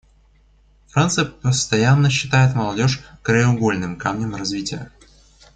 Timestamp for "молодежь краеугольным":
2.55-3.97